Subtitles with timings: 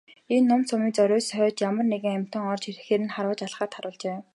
[0.33, 4.17] Энэ нум сумыг зориуд сойж ямар нэгэн амьтан орж ирэхэд нь харваж алахаар тааруулжээ.